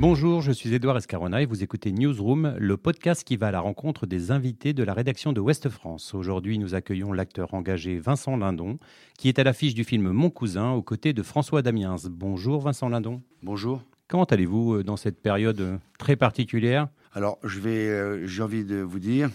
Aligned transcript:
Bonjour, 0.00 0.40
je 0.40 0.50
suis 0.50 0.72
Édouard 0.72 0.96
Escarona 0.96 1.42
et 1.42 1.44
vous 1.44 1.62
écoutez 1.62 1.92
Newsroom, 1.92 2.54
le 2.58 2.78
podcast 2.78 3.22
qui 3.22 3.36
va 3.36 3.48
à 3.48 3.50
la 3.50 3.60
rencontre 3.60 4.06
des 4.06 4.30
invités 4.30 4.72
de 4.72 4.82
la 4.82 4.94
rédaction 4.94 5.34
de 5.34 5.42
Ouest 5.42 5.68
France. 5.68 6.14
Aujourd'hui, 6.14 6.58
nous 6.58 6.74
accueillons 6.74 7.12
l'acteur 7.12 7.52
engagé 7.52 7.98
Vincent 7.98 8.38
Lindon, 8.38 8.78
qui 9.18 9.28
est 9.28 9.38
à 9.38 9.44
l'affiche 9.44 9.74
du 9.74 9.84
film 9.84 10.10
Mon 10.10 10.30
cousin 10.30 10.70
aux 10.70 10.80
côtés 10.80 11.12
de 11.12 11.22
François 11.22 11.60
Damiens. 11.60 11.96
Bonjour 12.08 12.62
Vincent 12.62 12.88
Lindon. 12.88 13.20
Bonjour. 13.42 13.84
Comment 14.08 14.24
allez-vous 14.24 14.76
euh, 14.76 14.82
dans 14.82 14.96
cette 14.96 15.20
période 15.20 15.60
euh, 15.60 15.76
très 15.98 16.16
particulière? 16.16 16.88
Alors, 17.12 17.38
je 17.44 17.60
vais, 17.60 17.90
euh, 17.90 18.26
j'ai 18.26 18.42
envie 18.42 18.64
de 18.64 18.76
vous 18.76 19.00
dire, 19.00 19.28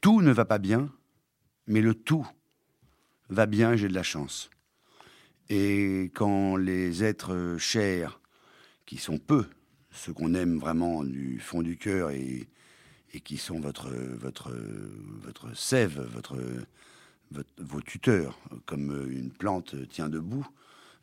tout 0.00 0.22
ne 0.22 0.32
va 0.32 0.46
pas 0.46 0.58
bien, 0.58 0.88
mais 1.66 1.82
le 1.82 1.92
tout 1.92 2.26
va 3.28 3.44
bien, 3.44 3.76
j'ai 3.76 3.88
de 3.88 3.94
la 3.94 4.02
chance. 4.02 4.48
Et 5.50 6.10
quand 6.14 6.56
les 6.56 7.04
êtres 7.04 7.56
chers, 7.58 8.20
qui 8.86 8.96
sont 8.96 9.18
peu, 9.18 9.44
ceux 9.92 10.12
qu'on 10.12 10.34
aime 10.34 10.58
vraiment 10.58 11.04
du 11.04 11.38
fond 11.38 11.62
du 11.62 11.76
cœur 11.76 12.10
et, 12.10 12.48
et 13.14 13.20
qui 13.20 13.36
sont 13.36 13.60
votre, 13.60 13.90
votre, 13.90 14.50
votre 15.22 15.54
sève, 15.56 16.00
votre, 16.12 16.36
votre- 17.30 17.48
vos 17.58 17.80
tuteurs, 17.80 18.38
comme 18.66 19.06
une 19.10 19.30
plante 19.30 19.74
tient 19.88 20.08
debout, 20.08 20.46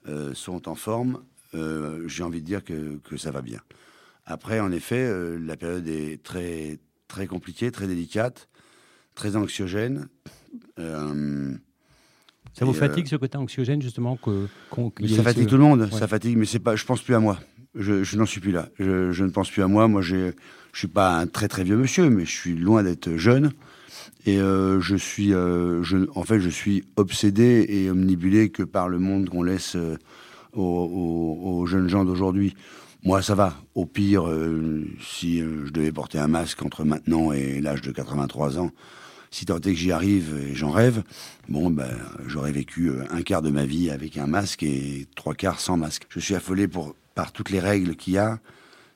euh, 0.07 0.33
sont 0.33 0.67
en 0.67 0.75
forme, 0.75 1.23
euh, 1.55 2.07
j'ai 2.07 2.23
envie 2.23 2.41
de 2.41 2.45
dire 2.45 2.63
que, 2.63 2.97
que 3.03 3.17
ça 3.17 3.31
va 3.31 3.41
bien. 3.41 3.59
Après, 4.25 4.59
en 4.59 4.71
effet, 4.71 5.05
euh, 5.07 5.37
la 5.39 5.57
période 5.57 5.87
est 5.87 6.21
très, 6.23 6.79
très 7.07 7.25
compliquée, 7.27 7.71
très 7.71 7.87
délicate, 7.87 8.47
très 9.15 9.35
anxiogène. 9.35 10.07
Ça 12.53 12.65
vous 12.65 12.73
fatigue 12.73 13.07
ce 13.07 13.15
côté 13.15 13.37
anxiogène 13.37 13.81
justement 13.81 14.17
que, 14.17 14.47
ça 15.07 15.15
ce- 15.17 15.21
fatigue 15.21 15.47
tout 15.47 15.57
le 15.57 15.63
monde, 15.63 15.81
Ouais. 15.81 15.91
ça 15.91 16.07
fatigue, 16.07 16.37
mais 16.37 16.45
c'est 16.45 16.59
pas, 16.59 16.75
je 16.75 16.85
pense 16.85 17.01
plus 17.01 17.15
à 17.15 17.19
moi. 17.19 17.39
Je, 17.75 18.17
n'en 18.17 18.25
suis 18.25 18.41
plus 18.41 18.51
là. 18.51 18.69
Je, 18.79 19.23
ne 19.23 19.29
pense 19.29 19.49
plus 19.51 19.61
à 19.61 19.67
moi. 19.67 19.87
Moi, 19.87 20.01
je 20.01 20.31
suis 20.73 20.87
pas 20.87 21.17
un 21.17 21.27
très 21.27 21.47
très 21.47 21.63
vieux 21.63 21.77
monsieur, 21.77 22.09
mais 22.09 22.25
je 22.25 22.31
suis 22.31 22.55
loin 22.55 22.83
d'être 22.83 23.15
jeune. 23.15 23.51
Et 24.25 24.39
euh, 24.39 24.81
je 24.81 24.95
suis, 24.95 25.33
euh, 25.33 25.83
en 26.15 26.23
fait, 26.23 26.39
je 26.39 26.49
suis 26.49 26.83
obsédé 26.95 27.65
et 27.69 27.89
omnibulé 27.89 28.49
que 28.49 28.63
par 28.63 28.89
le 28.89 28.99
monde 28.99 29.29
qu'on 29.29 29.43
laisse 29.43 29.75
euh, 29.75 29.97
aux, 30.53 31.65
jeunes 31.67 31.89
gens 31.89 32.05
d'aujourd'hui. 32.05 32.55
Moi, 33.03 33.21
ça 33.21 33.35
va. 33.35 33.55
Au 33.75 33.85
pire, 33.85 34.25
si 35.01 35.39
je 35.39 35.71
devais 35.71 35.91
porter 35.91 36.19
un 36.19 36.27
masque 36.27 36.63
entre 36.63 36.83
maintenant 36.83 37.31
et 37.31 37.61
l'âge 37.61 37.81
de 37.81 37.91
83 37.91 38.59
ans, 38.59 38.71
si 39.31 39.45
tant 39.45 39.57
est 39.57 39.61
que 39.61 39.73
j'y 39.73 39.93
arrive 39.93 40.35
et 40.49 40.53
j'en 40.53 40.71
rêve, 40.71 41.03
bon, 41.47 41.69
ben, 41.69 41.87
j'aurais 42.27 42.51
vécu 42.51 42.91
un 43.09 43.21
quart 43.21 43.41
de 43.41 43.51
ma 43.51 43.65
vie 43.65 43.89
avec 43.89 44.17
un 44.17 44.27
masque 44.27 44.63
et 44.63 45.07
trois 45.15 45.33
quarts 45.33 45.61
sans 45.61 45.77
masque. 45.77 46.07
Je 46.09 46.19
suis 46.19 46.35
affolé 46.35 46.67
pour, 46.67 46.93
par 47.19 47.33
toutes 47.33 47.49
les 47.49 47.59
règles 47.59 47.97
qu'il 47.97 48.13
y 48.13 48.17
a, 48.17 48.39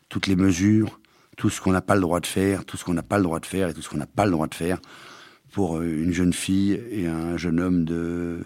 toutes 0.08 0.28
les 0.28 0.38
mesures, 0.38 1.02
tout 1.36 1.50
ce 1.50 1.60
qu'on 1.60 1.74
n'a 1.74 1.82
pas 1.82 1.96
le 1.96 2.00
droit 2.00 2.22
de 2.22 2.26
faire, 2.26 2.64
tout 2.64 2.78
ce 2.78 2.86
qu'on 2.86 2.94
n'a 2.94 3.04
pas 3.04 3.18
le 3.18 3.24
droit 3.24 3.42
de 3.42 3.46
faire 3.46 3.68
et 3.68 3.74
tout 3.74 3.82
ce 3.82 3.90
qu'on 3.90 3.98
n'a 3.98 4.06
pas 4.06 4.24
le 4.24 4.32
droit 4.32 4.48
de 4.48 4.56
faire 4.56 4.80
pour 5.52 5.76
euh, 5.76 5.84
une 5.84 6.14
jeune 6.14 6.32
fille 6.32 6.82
et 6.90 7.06
un 7.06 7.36
jeune 7.36 7.60
homme 7.60 7.84
de 7.84 8.46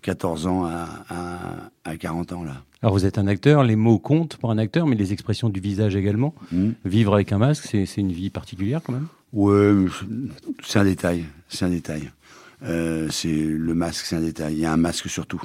14 0.00 0.46
ans 0.46 0.64
à, 0.64 0.88
à, 1.10 1.70
à 1.84 1.96
40 1.98 2.32
ans, 2.32 2.42
là. 2.42 2.62
Alors 2.80 2.94
vous 2.94 3.04
êtes 3.04 3.18
un 3.18 3.26
acteur, 3.26 3.64
les 3.64 3.76
mots 3.76 3.98
comptent 3.98 4.38
pour 4.38 4.50
un 4.50 4.56
acteur, 4.56 4.86
mais 4.86 4.96
les 4.96 5.12
expressions 5.12 5.50
du 5.50 5.60
visage 5.60 5.94
également. 5.94 6.34
Hmm. 6.50 6.70
Vivre 6.86 7.12
avec 7.12 7.30
un 7.30 7.38
masque, 7.38 7.64
c'est, 7.70 7.84
une 7.98 8.12
vie 8.12 8.30
particulière 8.30 8.80
quand 8.82 8.94
même? 8.94 9.08
Ouais, 9.34 9.74
mais 9.74 9.90
c'est 10.64 10.78
un 10.78 10.84
détail, 10.84 11.26
c'est 11.50 11.66
un 11.66 11.70
détail. 11.70 12.10
Euh, 12.62 13.08
c'est 13.10 13.28
le 13.28 13.74
masque, 13.74 14.06
c'est 14.06 14.16
un 14.16 14.22
détail. 14.22 14.54
Il 14.54 14.60
y 14.60 14.64
a 14.64 14.72
un 14.72 14.78
masque 14.78 15.10
surtout. 15.10 15.42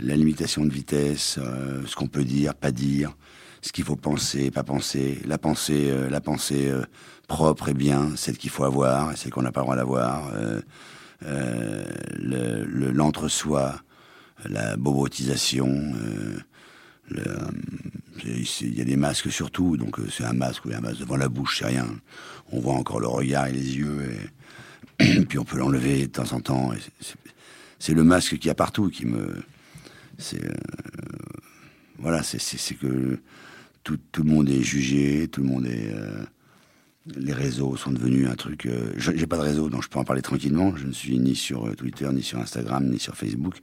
La 0.00 0.14
limitation 0.16 0.64
de 0.64 0.72
vitesse, 0.72 1.38
euh, 1.42 1.82
ce 1.86 1.96
qu'on 1.96 2.06
peut 2.06 2.24
dire, 2.24 2.54
pas 2.54 2.70
dire, 2.70 3.16
ce 3.62 3.72
qu'il 3.72 3.84
faut 3.84 3.96
penser, 3.96 4.50
pas 4.50 4.62
penser, 4.62 5.18
la 5.26 5.38
pensée, 5.38 5.90
euh, 5.90 6.08
la 6.08 6.20
pensée 6.20 6.68
euh, 6.68 6.82
propre 7.26 7.68
et 7.70 7.74
bien, 7.74 8.12
celle 8.16 8.38
qu'il 8.38 8.50
faut 8.50 8.64
avoir, 8.64 9.12
et 9.12 9.16
celle 9.16 9.32
qu'on 9.32 9.42
n'a 9.42 9.50
pas 9.52 9.60
le 9.62 9.64
droit 9.66 9.76
d'avoir, 9.76 10.30
le- 11.22 12.64
le- 12.64 12.90
l'entre-soi, 12.92 13.80
la 14.48 14.76
bobotisation. 14.76 15.92
Il 18.24 18.76
y 18.76 18.80
a 18.80 18.84
des 18.84 18.96
masques 18.96 19.30
surtout, 19.30 19.76
donc 19.76 19.96
c'est 20.10 20.24
un 20.24 20.32
masque 20.32 20.64
ou 20.64 20.70
un 20.72 20.80
masque 20.80 21.00
devant 21.00 21.16
la 21.16 21.28
bouche, 21.28 21.58
c'est 21.58 21.66
rien. 21.66 21.86
On 22.52 22.60
voit 22.60 22.74
encore 22.74 23.00
le 23.00 23.08
regard 23.08 23.46
et 23.48 23.52
les 23.52 23.76
yeux, 23.76 24.16
et, 25.00 25.24
puis 25.28 25.38
on 25.38 25.44
peut 25.44 25.58
l'enlever 25.58 26.06
de 26.06 26.12
temps 26.12 26.32
en 26.32 26.40
temps. 26.40 26.70
C'est 27.78 27.94
le 27.94 28.04
masque 28.04 28.38
qu'il 28.38 28.46
y 28.46 28.50
a 28.50 28.54
partout 28.54 28.88
qui 28.90 29.04
me. 29.06 29.42
C'est 30.18 30.44
euh, 30.44 30.52
voilà, 31.98 32.22
c'est- 32.22 32.38
que 32.76 33.18
tout, 33.84 33.98
tout 34.12 34.22
le 34.22 34.30
monde 34.30 34.48
est 34.48 34.62
jugé, 34.62 35.28
tout 35.28 35.40
le 35.42 35.48
monde 35.48 35.66
est. 35.66 35.90
euh, 35.92 36.24
les 37.16 37.32
réseaux 37.32 37.74
sont 37.76 37.90
devenus 37.92 38.28
un 38.28 38.34
truc. 38.34 38.66
euh, 38.66 38.92
J'ai 38.98 39.26
pas 39.26 39.38
de 39.38 39.42
réseau, 39.42 39.70
donc 39.70 39.82
je 39.82 39.88
peux 39.88 39.98
en 39.98 40.04
parler 40.04 40.20
tranquillement. 40.20 40.76
Je 40.76 40.86
ne 40.86 40.92
suis 40.92 41.18
ni 41.18 41.34
sur 41.34 41.66
euh, 41.66 41.74
Twitter, 41.74 42.08
ni 42.12 42.22
sur 42.22 42.38
Instagram, 42.38 42.86
ni 42.86 42.98
sur 42.98 43.16
Facebook. 43.16 43.54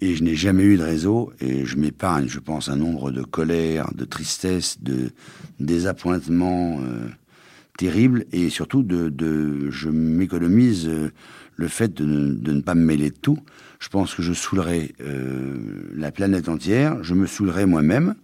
Et 0.00 0.14
je 0.14 0.22
n'ai 0.22 0.34
jamais 0.36 0.62
eu 0.64 0.76
de 0.76 0.82
réseau 0.82 1.32
et 1.40 1.64
je 1.64 1.76
m'épargne, 1.76 2.28
je 2.28 2.38
pense, 2.38 2.68
un 2.68 2.76
nombre 2.76 3.10
de 3.10 3.22
colère, 3.22 3.92
de 3.94 4.04
tristesse, 4.04 4.80
de 4.82 5.10
désappointement 5.58 6.80
euh, 6.80 7.08
terrible 7.76 8.24
et 8.32 8.50
surtout 8.50 8.82
de, 8.82 9.08
de 9.08 9.70
je 9.70 9.88
m'économise 9.88 10.86
euh, 10.88 11.10
le 11.56 11.68
fait 11.68 11.92
de 11.94 12.04
ne, 12.04 12.32
de 12.34 12.52
ne 12.52 12.60
pas 12.60 12.74
me 12.74 12.84
mêler 12.84 13.10
de 13.10 13.16
tout. 13.16 13.38
Je 13.80 13.88
pense 13.88 14.14
que 14.14 14.22
je 14.22 14.32
saoulerai 14.32 14.94
euh, 15.00 15.56
la 15.94 16.12
planète 16.12 16.48
entière, 16.48 17.02
je 17.02 17.14
me 17.14 17.26
saoulerai 17.26 17.66
moi-même, 17.66 18.14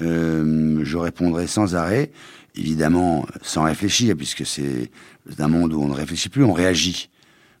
euh, 0.00 0.80
je 0.82 0.96
répondrai 0.96 1.46
sans 1.46 1.74
arrêt, 1.74 2.10
évidemment 2.56 3.26
sans 3.42 3.64
réfléchir 3.64 4.16
puisque 4.16 4.46
c'est 4.46 4.90
un 5.38 5.48
monde 5.48 5.72
où 5.74 5.82
on 5.82 5.88
ne 5.88 5.94
réfléchit 5.94 6.28
plus, 6.28 6.44
on 6.44 6.52
réagit. 6.52 7.10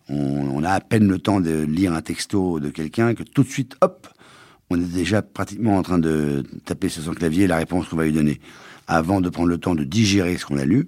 On, 0.08 0.16
on 0.16 0.64
a 0.64 0.70
à 0.70 0.80
peine 0.80 1.06
le 1.06 1.18
temps 1.18 1.40
de 1.40 1.62
lire 1.64 1.92
un 1.92 2.00
texto 2.00 2.60
de 2.60 2.70
quelqu'un 2.70 3.14
que 3.14 3.22
tout 3.22 3.42
de 3.42 3.48
suite, 3.48 3.76
hop, 3.82 4.08
on 4.70 4.80
est 4.80 4.92
déjà 4.92 5.22
pratiquement 5.22 5.76
en 5.76 5.82
train 5.82 5.98
de 5.98 6.44
taper 6.64 6.88
sur 6.88 7.02
son 7.02 7.12
clavier 7.12 7.46
la 7.46 7.56
réponse 7.56 7.88
qu'on 7.88 7.96
va 7.96 8.04
lui 8.04 8.12
donner. 8.12 8.40
Avant 8.86 9.20
de 9.20 9.28
prendre 9.28 9.48
le 9.48 9.58
temps 9.58 9.74
de 9.74 9.84
digérer 9.84 10.38
ce 10.38 10.46
qu'on 10.46 10.58
a 10.58 10.64
lu, 10.64 10.86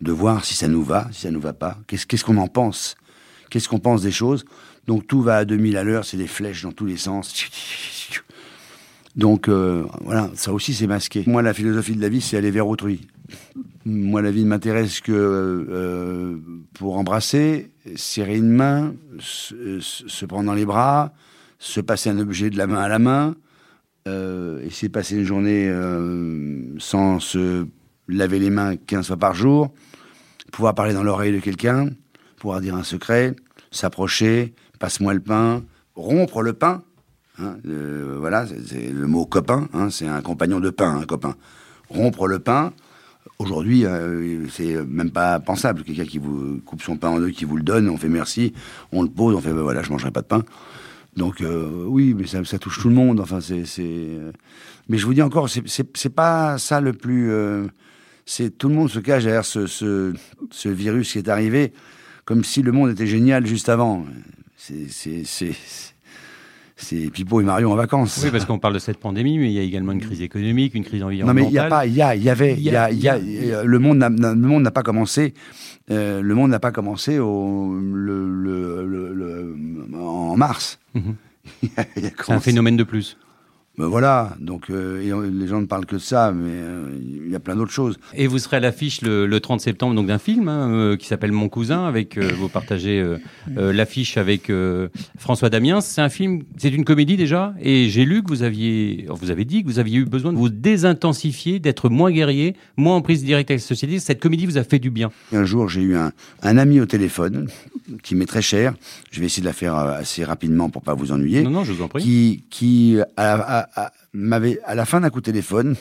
de 0.00 0.12
voir 0.12 0.44
si 0.44 0.54
ça 0.54 0.68
nous 0.68 0.82
va, 0.82 1.08
si 1.12 1.22
ça 1.22 1.30
nous 1.30 1.40
va 1.40 1.52
pas, 1.52 1.78
qu'est-ce 1.86 2.24
qu'on 2.24 2.36
en 2.36 2.48
pense, 2.48 2.96
qu'est-ce 3.50 3.68
qu'on 3.68 3.80
pense 3.80 4.02
des 4.02 4.12
choses? 4.12 4.44
Donc 4.86 5.06
tout 5.06 5.22
va 5.22 5.38
à 5.38 5.44
2000 5.44 5.76
à 5.76 5.84
l'heure, 5.84 6.04
c'est 6.04 6.16
des 6.16 6.26
flèches 6.26 6.62
dans 6.62 6.72
tous 6.72 6.86
les 6.86 6.96
sens. 6.96 7.34
Donc 9.16 9.48
euh, 9.48 9.84
voilà, 10.02 10.30
ça 10.34 10.52
aussi 10.52 10.74
c'est 10.74 10.86
masqué. 10.86 11.24
Moi, 11.26 11.42
la 11.42 11.52
philosophie 11.52 11.94
de 11.94 12.00
la 12.00 12.08
vie, 12.08 12.20
c'est 12.20 12.36
aller 12.36 12.50
vers 12.50 12.68
autrui. 12.68 13.08
Moi, 13.84 14.22
la 14.22 14.30
vie 14.30 14.44
ne 14.44 14.48
m'intéresse 14.48 15.00
que 15.00 15.12
euh, 15.12 16.36
pour 16.74 16.98
embrasser, 16.98 17.70
serrer 17.96 18.36
une 18.36 18.50
main, 18.50 18.94
se, 19.18 20.24
prendre 20.26 20.44
dans 20.44 20.54
les 20.54 20.66
bras, 20.66 21.12
se 21.58 21.80
passer 21.80 22.10
un 22.10 22.18
objet 22.18 22.50
de 22.50 22.58
la 22.58 22.66
main 22.66 22.80
à 22.80 22.88
la 22.88 22.98
main, 22.98 23.34
euh, 24.06 24.62
essayer 24.64 24.88
de 24.88 24.92
passer 24.92 25.16
une 25.16 25.24
journée 25.24 25.68
euh, 25.68 26.78
sans 26.78 27.20
se 27.20 27.66
laver 28.08 28.38
les 28.38 28.50
mains 28.50 28.76
15 28.76 29.06
fois 29.08 29.16
par 29.16 29.34
jour, 29.34 29.72
pouvoir 30.52 30.74
parler 30.74 30.94
dans 30.94 31.02
l'oreille 31.02 31.32
de 31.32 31.40
quelqu'un, 31.40 31.90
pouvoir 32.38 32.60
dire 32.60 32.74
un 32.74 32.84
secret, 32.84 33.34
s'approcher, 33.70 34.54
passe-moi 34.78 35.14
le 35.14 35.20
pain, 35.20 35.62
rompre 35.94 36.42
le 36.42 36.52
pain. 36.52 36.82
hein, 37.40 37.56
voilà, 38.18 38.46
c'est- 38.46 38.90
le 38.92 39.06
mot 39.06 39.24
copain, 39.24 39.68
hein, 39.72 39.90
c'est 39.90 40.08
un 40.08 40.20
compagnon 40.22 40.58
de 40.60 40.70
pain, 40.70 40.96
un 40.96 41.04
copain. 41.04 41.34
Rompre 41.88 42.26
le 42.26 42.38
pain, 42.40 42.72
Aujourd'hui, 43.38 43.84
euh, 43.84 44.46
c'est 44.48 44.84
même 44.84 45.10
pas 45.10 45.38
pensable. 45.38 45.84
Quelqu'un 45.84 46.06
qui 46.06 46.18
vous 46.18 46.60
coupe 46.64 46.82
son 46.82 46.96
pain 46.96 47.08
en 47.08 47.18
deux, 47.20 47.30
qui 47.30 47.44
vous 47.44 47.56
le 47.56 47.62
donne, 47.62 47.88
on 47.88 47.96
fait 47.96 48.08
merci, 48.08 48.52
on 48.90 49.02
le 49.02 49.08
pose, 49.08 49.34
on 49.34 49.40
fait 49.40 49.52
ben 49.52 49.62
voilà, 49.62 49.82
je 49.82 49.90
mangerai 49.90 50.10
pas 50.10 50.22
de 50.22 50.26
pain. 50.26 50.42
Donc 51.16 51.40
euh, 51.40 51.84
oui, 51.86 52.14
mais 52.18 52.26
ça, 52.26 52.42
touche 52.58 52.80
tout 52.80 52.88
le 52.88 52.94
monde. 52.96 53.20
Enfin, 53.20 53.40
c'est, 53.40 53.62
euh, 53.78 54.32
Mais 54.88 54.98
je 54.98 55.06
vous 55.06 55.14
dis 55.14 55.22
encore, 55.22 55.48
c'est, 55.48 56.08
pas 56.08 56.58
ça 56.58 56.80
le 56.80 56.92
plus. 56.92 57.30
C'est 58.30 58.58
tout 58.58 58.68
le 58.68 58.74
monde 58.74 58.90
se 58.90 58.98
cache 58.98 59.24
derrière 59.24 59.46
ce, 59.46 59.66
ce, 59.66 60.12
ce 60.50 60.68
virus 60.68 61.12
qui 61.12 61.18
est 61.18 61.28
arrivé, 61.30 61.72
comme 62.26 62.44
si 62.44 62.60
le 62.60 62.72
monde 62.72 62.90
était 62.90 63.06
génial 63.06 63.46
juste 63.46 63.70
avant. 63.70 64.04
C'est, 64.56 64.86
Pipo 67.10 67.40
et 67.40 67.44
Marion 67.44 67.72
en 67.72 67.74
vacances. 67.74 68.20
Oui, 68.22 68.30
parce 68.30 68.44
qu'on 68.44 68.58
parle 68.58 68.74
de 68.74 68.78
cette 68.78 68.98
pandémie, 68.98 69.38
mais 69.38 69.46
il 69.50 69.52
y 69.52 69.58
a 69.58 69.62
également 69.62 69.92
une 69.92 70.00
crise 70.02 70.20
économique, 70.20 70.74
une 70.74 70.84
crise 70.84 71.00
Non, 71.00 71.06
environnementale. 71.06 71.42
mais 71.44 71.50
il 71.50 71.54
y 71.54 71.58
a 71.58 71.68
pas, 71.68 71.86
il 71.86 71.94
y 71.94 72.02
a, 72.02 72.14
il 72.14 72.22
y 72.22 72.28
avait, 72.30 72.52
il 72.52 72.60
y 72.62 72.76
a, 72.76 72.90
il 72.90 73.00
y 73.00 73.08
a, 73.08 73.18
le 73.64 73.78
monde, 73.78 73.96
n'a- 73.98 74.10
n'a- 74.10 74.34
le 74.34 74.46
monde 74.46 74.62
n'a 74.62 74.70
pas 74.70 74.82
commencé. 74.82 75.32
euh, 75.90 76.20
le 76.20 76.34
monde 76.34 76.50
n'a 76.50 76.60
pas 76.60 76.70
commencé 76.70 77.18
au, 77.18 77.74
le, 77.80 78.28
le- 78.44 79.56
en 79.98 80.36
mars. 80.36 80.78
Il 81.62 81.70
a 81.78 81.84
C'est 82.24 82.32
un 82.32 82.40
phénomène 82.40 82.76
de 82.76 82.84
plus. 82.84 83.16
Ben 83.78 83.86
voilà, 83.86 84.36
donc 84.40 84.70
euh, 84.70 85.00
et 85.00 85.30
les 85.32 85.46
gens 85.46 85.60
ne 85.60 85.66
parlent 85.66 85.86
que 85.86 85.94
de 85.94 86.00
ça, 86.00 86.32
mais 86.32 86.50
euh, 86.52 86.90
il 87.00 87.30
y 87.30 87.36
a 87.36 87.38
plein 87.38 87.54
d'autres 87.54 87.70
choses. 87.72 87.96
Et 88.12 88.26
vous 88.26 88.38
serez 88.38 88.56
à 88.56 88.60
l'affiche 88.60 89.02
le, 89.02 89.24
le 89.26 89.40
30 89.40 89.60
septembre 89.60 89.94
donc 89.94 90.08
d'un 90.08 90.18
film 90.18 90.48
hein, 90.48 90.68
euh, 90.72 90.96
qui 90.96 91.06
s'appelle 91.06 91.30
Mon 91.30 91.48
cousin. 91.48 91.84
Avec 91.86 92.18
vous 92.18 92.48
partagez 92.48 93.04
l'affiche 93.56 94.16
avec 94.16 94.50
François 95.18 95.48
Damiens. 95.48 95.80
C'est 95.80 96.00
un 96.00 96.08
film, 96.08 96.42
c'est 96.56 96.70
une 96.70 96.84
comédie 96.84 97.16
déjà. 97.16 97.54
Et 97.60 97.88
j'ai 97.88 98.04
lu 98.04 98.22
que 98.22 98.28
vous 98.28 98.42
aviez, 98.42 99.06
vous 99.08 99.30
avez 99.30 99.44
dit 99.44 99.62
que 99.62 99.68
vous 99.68 99.78
aviez 99.78 99.98
eu 99.98 100.04
besoin 100.04 100.32
de 100.32 100.38
vous 100.38 100.48
désintensifier, 100.48 101.58
d'être 101.60 101.88
moins 101.88 102.10
guerrier, 102.10 102.56
moins 102.76 102.96
en 102.96 103.02
prise 103.02 103.22
directe 103.24 103.50
avec 103.50 103.60
la 103.60 103.66
société. 103.66 103.98
Cette 104.00 104.20
comédie 104.20 104.46
vous 104.46 104.58
a 104.58 104.64
fait 104.64 104.78
du 104.78 104.90
bien. 104.90 105.10
Un 105.32 105.44
jour, 105.44 105.68
j'ai 105.68 105.82
eu 105.82 105.96
un, 105.96 106.12
un 106.42 106.58
ami 106.58 106.80
au 106.80 106.86
téléphone 106.86 107.48
qui 108.02 108.14
m'est 108.14 108.26
très 108.26 108.42
cher. 108.42 108.74
Je 109.12 109.20
vais 109.20 109.26
essayer 109.26 109.42
de 109.42 109.46
la 109.46 109.52
faire 109.52 109.74
assez 109.76 110.24
rapidement 110.24 110.68
pour 110.68 110.82
pas 110.82 110.94
vous 110.94 111.12
ennuyer. 111.12 111.42
Non, 111.42 111.50
non, 111.50 111.64
je 111.64 111.72
vous 111.72 111.82
en 111.82 111.88
prie. 111.88 112.02
qui, 112.02 112.44
qui 112.50 112.96
à- 113.16 113.67
m'avait, 114.12 114.60
à 114.64 114.74
la 114.74 114.84
fin 114.84 115.00
d'un 115.00 115.10
coup 115.10 115.20
de 115.20 115.26
téléphone, 115.26 115.76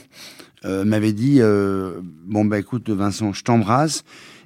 euh, 0.66 0.84
m'avait 0.86 1.14
dit 1.14 1.38
euh, 1.40 2.00
Bon, 2.04 2.46
bah 2.46 2.60
écoute, 2.60 2.90
Vincent, 2.90 3.34
je 3.34 3.44
t'embrasse. 3.44 4.04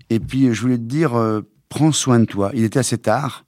Et 0.09 0.19
puis, 0.19 0.53
je 0.53 0.61
voulais 0.61 0.77
te 0.77 0.83
dire 0.83 1.15
euh, 1.15 1.41
Prends 1.69 1.91
soin 1.91 2.19
de 2.19 2.25
toi. 2.25 2.51
Il 2.53 2.63
était 2.63 2.79
assez 2.79 2.97
tard. 2.97 3.45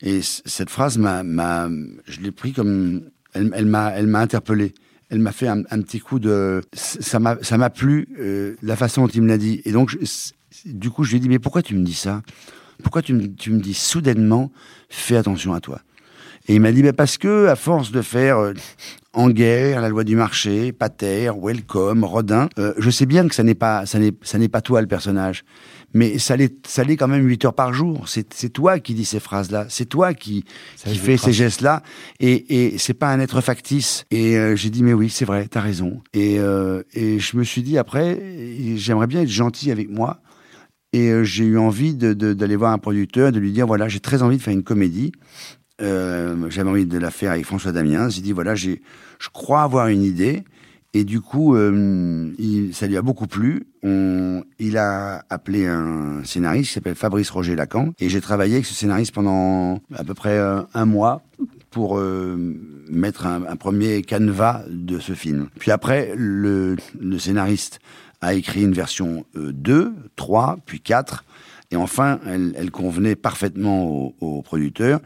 Et 0.00 0.20
cette 0.22 0.70
phrase, 0.70 0.98
m'a, 0.98 1.68
je 2.06 2.20
l'ai 2.20 2.32
pris 2.32 2.52
comme. 2.52 3.10
Elle, 3.32 3.50
elle 3.54 3.66
m'a, 3.66 4.20
interpellé. 4.20 4.74
Elle 5.10 5.18
m'a 5.18 5.32
fait 5.32 5.48
un, 5.48 5.62
petit 5.62 6.00
coup 6.00 6.18
de. 6.18 6.62
Ça 6.72 7.18
m'a, 7.18 7.70
plu, 7.70 8.56
la 8.62 8.76
façon 8.76 9.02
dont 9.02 9.08
il 9.08 9.22
me 9.22 9.28
l'a 9.28 9.38
dit. 9.38 9.60
Et 9.64 9.72
donc, 9.72 9.96
du 10.64 10.90
coup, 10.90 11.04
je 11.04 11.10
lui 11.10 11.16
ai 11.18 11.20
dit 11.20 11.28
Mais 11.28 11.38
pourquoi 11.38 11.62
tu 11.62 11.74
me 11.74 11.84
dis 11.84 11.94
ça? 11.94 12.22
Pourquoi 12.82 13.02
tu 13.02 13.34
tu 13.34 13.52
me 13.52 13.60
dis 13.60 13.74
soudainement 13.74 14.50
Fais 14.88 15.16
attention 15.16 15.52
à 15.54 15.60
toi? 15.60 15.80
Et 16.48 16.54
il 16.54 16.60
m'a 16.60 16.72
dit, 16.72 16.82
bah, 16.82 16.92
parce 16.92 17.18
que, 17.18 17.46
à 17.48 17.56
force 17.56 17.90
de 17.90 18.02
faire 18.02 18.38
euh, 18.38 18.54
En 19.12 19.30
guerre, 19.30 19.80
La 19.80 19.88
loi 19.88 20.04
du 20.04 20.14
marché, 20.14 20.72
Pater, 20.72 21.32
Welcome, 21.36 22.04
Rodin, 22.04 22.48
euh, 22.58 22.72
je 22.78 22.90
sais 22.90 23.06
bien 23.06 23.26
que 23.28 23.34
ça 23.34 23.42
n'est 23.42 23.54
pas, 23.54 23.86
ça 23.86 23.98
n'est, 23.98 24.12
ça 24.22 24.38
n'est 24.38 24.48
pas 24.48 24.60
toi 24.60 24.80
le 24.80 24.86
personnage. 24.86 25.44
Mais 25.94 26.18
ça 26.18 26.36
l'est, 26.36 26.66
ça 26.66 26.84
l'est 26.84 26.96
quand 26.96 27.08
même 27.08 27.24
8 27.24 27.46
heures 27.46 27.54
par 27.54 27.72
jour. 27.72 28.08
C'est, 28.08 28.32
c'est 28.34 28.50
toi 28.50 28.78
qui 28.78 28.94
dis 28.94 29.04
ces 29.04 29.18
phrases-là. 29.18 29.66
C'est 29.70 29.86
toi 29.86 30.14
qui, 30.14 30.44
qui 30.76 30.96
fais 30.96 31.16
ces 31.16 31.32
gestes-là. 31.32 31.82
Et, 32.20 32.74
et 32.74 32.78
c'est 32.78 32.94
pas 32.94 33.10
un 33.10 33.18
être 33.18 33.40
factice. 33.40 34.04
Et 34.10 34.36
euh, 34.36 34.56
j'ai 34.56 34.70
dit, 34.70 34.82
mais 34.82 34.92
oui, 34.92 35.08
c'est 35.08 35.24
vrai, 35.24 35.48
t'as 35.48 35.62
raison. 35.62 36.02
Et, 36.12 36.38
euh, 36.38 36.82
et 36.92 37.18
je 37.18 37.36
me 37.36 37.44
suis 37.44 37.62
dit, 37.62 37.78
après, 37.78 38.20
j'aimerais 38.76 39.06
bien 39.06 39.22
être 39.22 39.30
gentil 39.30 39.70
avec 39.70 39.88
moi. 39.88 40.20
Et 40.92 41.12
j'ai 41.24 41.44
eu 41.44 41.58
envie 41.58 41.94
d'aller 41.94 42.56
voir 42.56 42.72
un 42.72 42.78
producteur, 42.78 43.32
de 43.32 43.38
lui 43.38 43.52
dire, 43.52 43.66
voilà, 43.66 43.88
j'ai 43.88 44.00
très 44.00 44.22
envie 44.22 44.36
de 44.36 44.42
faire 44.42 44.54
une 44.54 44.62
comédie. 44.62 45.12
Euh, 45.82 46.48
j'avais 46.48 46.70
envie 46.70 46.86
de 46.86 46.98
la 46.98 47.10
faire 47.10 47.32
avec 47.32 47.44
François 47.44 47.72
Damien. 47.72 48.08
J'ai 48.08 48.22
dit 48.22 48.32
voilà, 48.32 48.54
j'ai, 48.54 48.80
je 49.18 49.28
crois 49.28 49.62
avoir 49.62 49.88
une 49.88 50.02
idée. 50.02 50.44
Et 50.94 51.04
du 51.04 51.20
coup, 51.20 51.54
euh, 51.54 52.32
il- 52.38 52.74
ça 52.74 52.86
lui 52.86 52.96
a 52.96 53.02
beaucoup 53.02 53.26
plu. 53.26 53.66
On, 53.82 54.42
il 54.58 54.78
a 54.78 55.24
appelé 55.28 55.66
un 55.66 56.24
scénariste 56.24 56.68
qui 56.68 56.74
s'appelle 56.74 56.94
Fabrice 56.94 57.28
Roger 57.28 57.54
Lacan. 57.54 57.92
Et 58.00 58.08
j'ai 58.08 58.22
travaillé 58.22 58.54
avec 58.54 58.64
ce 58.66 58.72
scénariste 58.72 59.12
pendant 59.12 59.82
à 59.94 60.04
peu 60.04 60.14
près 60.14 60.38
euh, 60.38 60.62
un 60.72 60.86
mois 60.86 61.22
pour 61.70 61.98
euh, 61.98 62.36
mettre 62.90 63.26
un, 63.26 63.56
premier 63.56 64.00
canevas 64.00 64.62
de 64.70 64.98
ce 64.98 65.12
film. 65.12 65.48
Puis 65.58 65.70
après, 65.70 66.14
le, 66.16 66.76
le 66.98 67.18
scénariste 67.18 67.80
a 68.22 68.32
écrit 68.32 68.62
une 68.62 68.72
version 68.72 69.26
euh, 69.36 69.52
2, 69.52 69.92
3, 70.16 70.58
puis 70.64 70.80
4. 70.80 71.24
Et 71.70 71.76
enfin, 71.76 72.20
elle, 72.26 72.70
convenait 72.70 73.16
parfaitement 73.16 73.86
au, 73.86 74.14
au 74.20 74.42
producteur. 74.42 75.00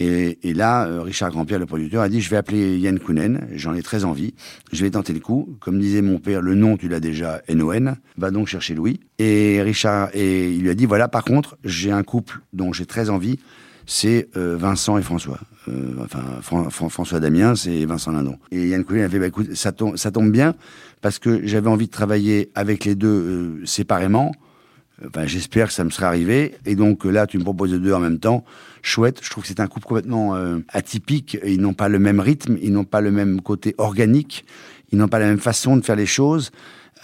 Et, 0.00 0.38
là, 0.54 0.86
euh, 0.86 1.02
Richard 1.02 1.30
Grandpierre, 1.32 1.58
le 1.58 1.66
producteur, 1.66 2.02
a 2.02 2.08
dit 2.08 2.20
Je 2.20 2.30
vais 2.30 2.36
appeler 2.36 2.78
Yann 2.78 3.00
Kounen, 3.00 3.48
j'en 3.54 3.74
ai 3.74 3.82
très 3.82 4.04
envie, 4.04 4.32
je 4.72 4.84
vais 4.84 4.90
tenter 4.92 5.12
le 5.12 5.18
coup. 5.18 5.56
Comme 5.60 5.80
disait 5.80 6.02
mon 6.02 6.18
père, 6.18 6.40
le 6.40 6.54
nom, 6.54 6.76
tu 6.76 6.88
l'as 6.88 7.00
déjà, 7.00 7.42
NON, 7.52 7.96
va 8.16 8.30
donc 8.30 8.46
chercher 8.46 8.74
Louis. 8.74 9.00
Et 9.18 9.60
Richard, 9.60 10.10
et 10.14 10.52
il 10.52 10.62
lui 10.62 10.70
a 10.70 10.74
dit 10.74 10.86
Voilà, 10.86 11.08
par 11.08 11.24
contre, 11.24 11.58
j'ai 11.64 11.90
un 11.90 12.04
couple 12.04 12.40
dont 12.52 12.72
j'ai 12.72 12.86
très 12.86 13.10
envie, 13.10 13.40
c'est 13.86 14.28
euh, 14.36 14.56
Vincent 14.56 14.98
et 14.98 15.02
François. 15.02 15.40
Euh, 15.66 15.94
enfin, 16.04 16.22
Fran- 16.42 16.70
Fran- 16.70 16.88
François 16.90 17.18
Damien, 17.18 17.56
c'est 17.56 17.84
Vincent 17.84 18.12
Lindon. 18.12 18.38
Et 18.52 18.68
Yann 18.68 18.84
Kounen 18.84 19.02
a 19.04 19.08
fait 19.08 19.18
bah, 19.18 19.26
écoute, 19.26 19.52
ça 19.54 19.72
tombe, 19.72 20.30
bien, 20.30 20.54
parce 21.00 21.18
que 21.18 21.44
j'avais 21.44 21.68
envie 21.68 21.86
de 21.86 21.92
travailler 21.92 22.50
avec 22.54 22.84
les 22.84 22.94
deux 22.94 23.62
séparément. 23.64 24.30
Enfin, 25.06 25.26
j'espère 25.26 25.68
que 25.68 25.72
ça 25.72 25.84
me 25.84 25.90
serait 25.90 26.06
arrivé. 26.06 26.54
Et 26.66 26.74
donc 26.74 27.06
euh, 27.06 27.10
là, 27.10 27.26
tu 27.26 27.38
me 27.38 27.44
proposes 27.44 27.72
deux 27.72 27.92
en 27.92 28.00
même 28.00 28.18
temps. 28.18 28.44
Chouette. 28.82 29.20
Je 29.22 29.30
trouve 29.30 29.42
que 29.42 29.48
c'est 29.48 29.60
un 29.60 29.66
couple 29.66 29.86
complètement 29.86 30.34
euh, 30.34 30.58
atypique. 30.68 31.38
Ils 31.44 31.60
n'ont 31.60 31.74
pas 31.74 31.88
le 31.88 31.98
même 31.98 32.20
rythme, 32.20 32.56
ils 32.60 32.72
n'ont 32.72 32.84
pas 32.84 33.00
le 33.00 33.10
même 33.10 33.40
côté 33.40 33.74
organique, 33.78 34.44
ils 34.92 34.98
n'ont 34.98 35.08
pas 35.08 35.18
la 35.18 35.26
même 35.26 35.40
façon 35.40 35.76
de 35.76 35.84
faire 35.84 35.96
les 35.96 36.06
choses. 36.06 36.50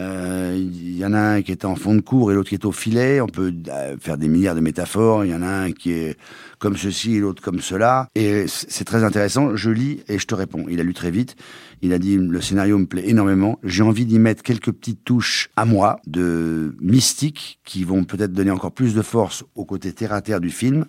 Euh, 0.00 0.54
Il 0.56 0.96
y 0.96 1.04
en 1.04 1.12
a 1.12 1.18
un 1.18 1.42
qui 1.42 1.52
est 1.52 1.64
en 1.64 1.76
fond 1.76 1.94
de 1.94 2.00
cours 2.00 2.30
et 2.30 2.34
l'autre 2.34 2.48
qui 2.48 2.54
est 2.54 2.64
au 2.64 2.72
filet. 2.72 3.20
On 3.20 3.26
peut 3.26 3.52
euh, 3.68 3.96
faire 4.00 4.18
des 4.18 4.28
milliards 4.28 4.54
de 4.54 4.60
métaphores. 4.60 5.24
Il 5.24 5.30
y 5.30 5.34
en 5.34 5.42
a 5.42 5.48
un 5.48 5.72
qui 5.72 5.92
est 5.92 6.16
comme 6.58 6.76
ceci 6.76 7.16
et 7.16 7.20
l'autre 7.20 7.42
comme 7.42 7.60
cela. 7.60 8.08
Et 8.14 8.46
c'est 8.46 8.84
très 8.84 9.04
intéressant. 9.04 9.56
Je 9.56 9.70
lis 9.70 10.00
et 10.08 10.18
je 10.18 10.26
te 10.26 10.34
réponds. 10.34 10.66
Il 10.68 10.80
a 10.80 10.82
lu 10.82 10.94
très 10.94 11.10
vite. 11.10 11.36
Il 11.82 11.92
a 11.92 11.98
dit 11.98 12.16
le 12.16 12.40
scénario 12.40 12.78
me 12.78 12.86
plaît 12.86 13.08
énormément. 13.08 13.58
J'ai 13.62 13.82
envie 13.82 14.06
d'y 14.06 14.18
mettre 14.18 14.42
quelques 14.42 14.72
petites 14.72 15.04
touches 15.04 15.50
à 15.56 15.64
moi 15.64 16.00
de 16.06 16.74
mystique 16.80 17.60
qui 17.64 17.84
vont 17.84 18.04
peut-être 18.04 18.32
donner 18.32 18.50
encore 18.50 18.72
plus 18.72 18.94
de 18.94 19.02
force 19.02 19.44
au 19.54 19.64
côté 19.64 19.92
terre 19.92 20.12
à 20.12 20.22
terre 20.22 20.40
du 20.40 20.50
film. 20.50 20.86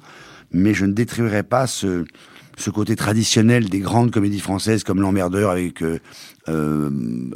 Mais 0.51 0.74
je 0.74 0.86
ne 0.86 0.94
détruirai 0.94 1.44
pas 1.44 1.68
ce, 1.68 2.06
ce 2.57 2.69
côté 2.69 2.96
traditionnel 2.96 3.69
des 3.69 3.80
grandes 3.80 4.12
comédies 4.12 4.40
françaises 4.40 4.84
comme 4.84 5.02
L'Emmerdeur 5.02 5.50
avec 5.52 5.81
euh, 5.84 6.00
euh, 6.48 6.90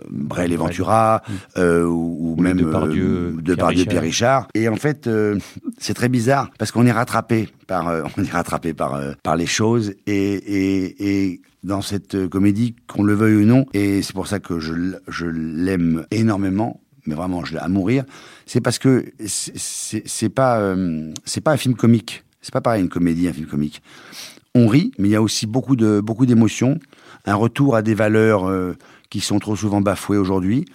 Brel 0.09 0.51
et 0.53 0.55
Ventura 0.55 1.21
euh, 1.57 1.83
ou, 1.85 2.35
ou 2.37 2.41
même 2.41 2.57
Depardieu, 2.57 3.05
euh, 3.37 3.53
Pierre. 3.55 3.87
Pierre 3.87 4.01
Richard. 4.01 4.47
Et 4.53 4.67
en 4.69 4.75
fait, 4.75 5.07
euh, 5.07 5.37
c'est 5.77 5.93
très 5.93 6.09
bizarre 6.09 6.49
parce 6.57 6.71
qu'on 6.71 6.85
est 6.85 6.91
rattrapé 6.91 7.49
par, 7.67 7.87
euh, 7.89 8.03
on 8.17 8.23
est 8.23 8.31
rattrapé 8.31 8.73
par, 8.73 8.95
euh, 8.95 9.13
par 9.23 9.35
les 9.35 9.45
choses 9.47 9.93
et, 10.07 10.33
et, 10.33 11.29
et 11.31 11.41
dans 11.63 11.81
cette 11.81 12.27
comédie, 12.29 12.75
qu'on 12.87 13.03
le 13.03 13.13
veuille 13.13 13.43
ou 13.43 13.45
non, 13.45 13.65
et 13.73 14.01
c'est 14.01 14.13
pour 14.13 14.27
ça 14.27 14.39
que 14.39 14.59
je, 14.59 14.73
je 15.09 15.25
l'aime 15.25 16.05
énormément, 16.09 16.79
mais 17.05 17.15
vraiment 17.15 17.43
je 17.43 17.51
l'ai 17.53 17.59
à 17.59 17.67
mourir, 17.67 18.05
c'est 18.45 18.61
parce 18.61 18.79
que 18.79 19.05
c'est- 19.25 20.29
pas, 20.29 20.59
euh, 20.61 21.11
c'est 21.25 21.41
pas 21.41 21.51
un 21.51 21.57
film 21.57 21.75
comique. 21.75 22.23
C'est 22.41 22.53
pas 22.53 22.61
pareil 22.61 22.81
une 22.81 22.87
comédie, 22.87 23.27
un 23.27 23.33
film 23.33 23.47
comique. 23.47 23.81
On 24.55 24.67
rit, 24.67 24.91
mais 24.97 25.09
il 25.09 25.11
y 25.11 25.15
a 25.15 25.21
aussi 25.21 25.45
beaucoup 25.45 25.75
de 25.75 26.01
beaucoup 26.01 26.25
d'émotions, 26.25 26.79
un 27.25 27.35
retour 27.35 27.75
à 27.75 27.81
des 27.81 27.93
valeurs 27.93 28.45
euh, 28.47 28.73
qui 29.09 29.19
sont 29.19 29.39
trop 29.39 29.55
souvent 29.55 29.81
bafouées 29.81 30.17
aujourd'hui, 30.17 30.65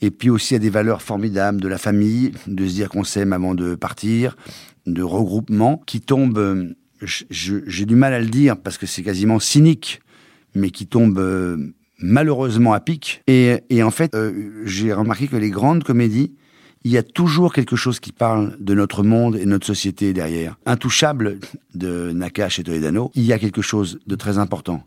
et 0.00 0.10
puis 0.10 0.28
aussi 0.30 0.54
à 0.54 0.58
des 0.58 0.70
valeurs 0.70 1.02
formidables 1.02 1.60
de 1.60 1.68
la 1.68 1.78
famille, 1.78 2.32
de 2.46 2.66
se 2.66 2.72
dire 2.72 2.88
qu'on 2.88 3.04
s'aime 3.04 3.32
avant 3.32 3.54
de 3.54 3.74
partir, 3.76 4.36
de 4.86 5.02
regroupement, 5.02 5.80
qui 5.86 6.00
tombent. 6.00 6.38
euh, 6.38 6.74
J'ai 7.30 7.86
du 7.86 7.96
mal 7.96 8.12
à 8.12 8.20
le 8.20 8.26
dire 8.26 8.56
parce 8.56 8.78
que 8.78 8.86
c'est 8.86 9.02
quasiment 9.02 9.38
cynique, 9.38 10.00
mais 10.54 10.70
qui 10.70 10.86
tombent 10.86 11.18
euh, 11.18 11.56
malheureusement 11.98 12.72
à 12.72 12.80
pic. 12.80 13.22
Et, 13.26 13.82
en 13.82 13.90
fait, 13.90 14.16
j'ai 14.64 14.92
remarqué 14.92 15.28
que 15.28 15.36
les 15.36 15.50
grandes 15.50 15.84
comédies, 15.84 16.34
il 16.84 16.90
y 16.90 16.98
a 16.98 17.02
toujours 17.02 17.52
quelque 17.52 17.76
chose 17.76 18.00
qui 18.00 18.12
parle 18.12 18.56
de 18.60 18.74
notre 18.74 19.02
monde 19.02 19.36
et 19.36 19.46
notre 19.46 19.66
société 19.66 20.12
derrière. 20.12 20.56
Intouchable 20.66 21.38
de 21.74 22.10
Nakash 22.12 22.58
et 22.58 22.64
Toledano, 22.64 23.10
il 23.14 23.24
y 23.24 23.32
a 23.32 23.38
quelque 23.38 23.62
chose 23.62 23.98
de 24.06 24.14
très 24.16 24.38
important. 24.38 24.84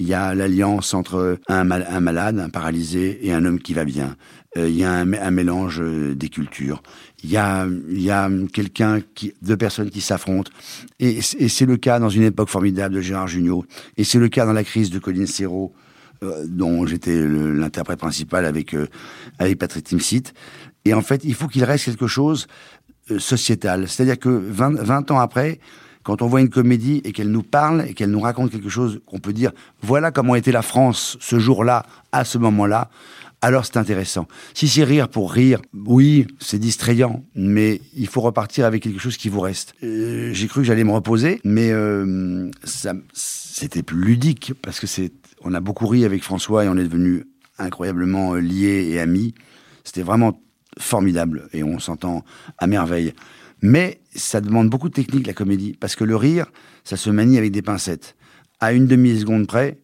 Il 0.00 0.06
y 0.06 0.14
a 0.14 0.32
l'alliance 0.34 0.94
entre 0.94 1.40
un, 1.48 1.64
mal- 1.64 1.86
un 1.90 2.00
malade, 2.00 2.38
un 2.38 2.50
paralysé 2.50 3.18
et 3.26 3.32
un 3.32 3.44
homme 3.44 3.58
qui 3.58 3.74
va 3.74 3.84
bien. 3.84 4.16
Euh, 4.56 4.68
il 4.68 4.76
y 4.76 4.84
a 4.84 4.92
un, 4.92 5.04
mé- 5.04 5.20
un 5.20 5.32
mélange 5.32 5.80
euh, 5.80 6.14
des 6.14 6.28
cultures. 6.28 6.82
Il 7.24 7.30
y 7.30 7.36
a, 7.36 7.66
il 7.66 8.00
y 8.00 8.10
a 8.10 8.30
quelqu'un 8.52 9.00
qui, 9.16 9.32
deux 9.42 9.56
personnes 9.56 9.90
qui 9.90 10.00
s'affrontent. 10.00 10.52
Et, 11.00 11.20
c'est 11.20 11.66
le 11.66 11.76
cas 11.76 11.98
dans 11.98 12.10
une 12.10 12.22
époque 12.22 12.48
formidable 12.48 12.94
de 12.94 13.00
Gérard 13.00 13.26
Jugnot. 13.26 13.64
Et 13.96 14.04
c'est 14.04 14.20
le 14.20 14.28
cas 14.28 14.46
dans 14.46 14.52
la 14.52 14.62
crise 14.62 14.90
de 14.90 15.00
Colin 15.00 15.26
Serrault, 15.26 15.72
euh, 16.22 16.44
dont 16.46 16.86
j'étais 16.86 17.20
l'interprète 17.26 17.98
principal 17.98 18.44
avec, 18.44 18.74
euh, 18.74 18.86
avec 19.40 19.58
Patrick 19.58 19.84
Timsit. 19.84 20.32
Et 20.88 20.94
en 20.94 21.02
fait, 21.02 21.22
il 21.24 21.34
faut 21.34 21.48
qu'il 21.48 21.64
reste 21.64 21.84
quelque 21.84 22.06
chose 22.06 22.46
euh, 23.10 23.18
sociétal. 23.18 23.88
C'est-à-dire 23.88 24.18
que 24.18 24.30
20, 24.30 24.82
20 24.82 25.10
ans 25.10 25.18
après, 25.18 25.60
quand 26.02 26.22
on 26.22 26.26
voit 26.28 26.40
une 26.40 26.48
comédie 26.48 27.02
et 27.04 27.12
qu'elle 27.12 27.30
nous 27.30 27.42
parle 27.42 27.84
et 27.86 27.92
qu'elle 27.92 28.10
nous 28.10 28.20
raconte 28.20 28.50
quelque 28.50 28.70
chose 28.70 29.02
qu'on 29.04 29.18
peut 29.18 29.34
dire, 29.34 29.52
voilà 29.82 30.10
comment 30.10 30.34
était 30.34 30.50
la 30.52 30.62
France 30.62 31.18
ce 31.20 31.38
jour-là, 31.38 31.84
à 32.12 32.24
ce 32.24 32.38
moment-là, 32.38 32.88
alors 33.42 33.66
c'est 33.66 33.76
intéressant. 33.76 34.26
Si 34.54 34.66
c'est 34.66 34.82
rire 34.82 35.10
pour 35.10 35.30
rire, 35.30 35.60
oui, 35.74 36.26
c'est 36.40 36.58
distrayant, 36.58 37.22
mais 37.34 37.82
il 37.94 38.06
faut 38.06 38.22
repartir 38.22 38.64
avec 38.64 38.82
quelque 38.82 38.98
chose 38.98 39.18
qui 39.18 39.28
vous 39.28 39.40
reste. 39.40 39.74
Euh, 39.82 40.30
j'ai 40.32 40.48
cru 40.48 40.62
que 40.62 40.66
j'allais 40.66 40.84
me 40.84 40.92
reposer, 40.92 41.42
mais 41.44 41.70
euh, 41.70 42.50
c'était 43.12 43.82
plus 43.82 44.02
ludique 44.02 44.54
parce 44.62 44.80
que 44.80 44.86
c'est, 44.86 45.12
on 45.42 45.52
a 45.52 45.60
beaucoup 45.60 45.86
ri 45.86 46.06
avec 46.06 46.22
François 46.22 46.64
et 46.64 46.68
on 46.68 46.78
est 46.78 46.84
devenus 46.84 47.24
incroyablement 47.58 48.32
liés 48.34 48.88
et 48.90 49.00
amis. 49.00 49.34
C'était 49.84 50.02
vraiment 50.02 50.40
formidable 50.78 51.48
et 51.52 51.62
on 51.62 51.78
s'entend 51.78 52.24
à 52.58 52.66
merveille. 52.66 53.14
Mais 53.62 54.00
ça 54.14 54.40
demande 54.40 54.68
beaucoup 54.68 54.88
de 54.88 54.94
technique, 54.94 55.26
la 55.26 55.32
comédie, 55.32 55.76
parce 55.78 55.96
que 55.96 56.04
le 56.04 56.16
rire, 56.16 56.46
ça 56.84 56.96
se 56.96 57.10
manie 57.10 57.38
avec 57.38 57.52
des 57.52 57.62
pincettes. 57.62 58.16
À 58.60 58.72
une 58.72 58.86
demi-seconde 58.86 59.46
près, 59.46 59.78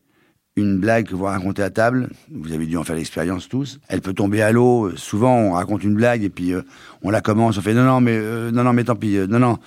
une 0.57 0.79
blague 0.79 1.09
que 1.09 1.15
vous 1.15 1.25
racontez 1.25 1.63
à 1.63 1.71
table, 1.71 2.11
vous 2.31 2.53
avez 2.53 2.67
dû 2.67 2.77
en 2.77 2.85
faire 2.85 2.95
l'expérience 2.95 3.49
tous, 3.49 3.81
elle 3.89 4.01
peut 4.01 4.13
tomber 4.13 4.43
à 4.43 4.53
l'eau. 4.53 4.93
Souvent, 4.97 5.37
on 5.37 5.53
raconte 5.53 5.83
une 5.83 5.95
blague 5.95 6.23
et 6.23 6.29
puis 6.29 6.53
euh, 6.53 6.63
on 7.03 7.11
la 7.11 7.21
commence, 7.21 7.59
on 7.59 7.61
fait 7.61 7.75
non, 7.75 7.85
non, 7.85 8.01
mais, 8.01 8.17
euh, 8.17 8.53
non, 8.53 8.63
non, 8.63 8.73
mais 8.73 8.85
tant 8.85 8.95
pis, 8.95 9.17
euh, 9.17 9.27
non, 9.27 9.39
non. 9.39 9.59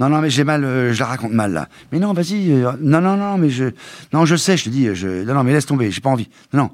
Non, 0.00 0.08
non, 0.08 0.22
mais 0.22 0.30
j'ai 0.30 0.42
mal, 0.42 0.62
je 0.62 0.98
la 0.98 1.06
raconte 1.06 1.32
mal 1.32 1.52
là. 1.52 1.68
Mais 1.92 1.98
non, 1.98 2.14
vas-y, 2.14 2.48
non, 2.80 3.00
non, 3.02 3.16
non, 3.16 3.36
mais 3.36 3.50
je, 3.50 3.66
non, 4.14 4.24
je 4.24 4.36
sais, 4.36 4.56
je 4.56 4.64
te 4.64 4.68
dis, 4.70 4.94
je, 4.94 5.22
non, 5.24 5.34
non, 5.34 5.44
mais 5.44 5.52
laisse 5.52 5.66
tomber, 5.66 5.90
j'ai 5.90 6.00
pas 6.00 6.10
envie. 6.10 6.28
Non, 6.54 6.62
non, 6.62 6.70